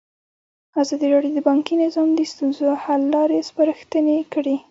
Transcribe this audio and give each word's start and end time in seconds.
ازادي 0.81 1.07
راډیو 1.13 1.35
د 1.37 1.39
بانکي 1.49 1.75
نظام 1.83 2.07
د 2.13 2.19
ستونزو 2.31 2.65
حل 2.83 3.01
لارې 3.13 3.45
سپارښتنې 3.49 4.17
کړي. 4.33 4.55